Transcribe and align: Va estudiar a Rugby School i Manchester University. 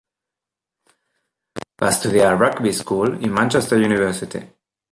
Va 1.83 1.91
estudiar 1.97 2.31
a 2.31 2.39
Rugby 2.39 2.73
School 2.81 3.15
i 3.29 3.33
Manchester 3.37 3.81
University. 3.91 4.43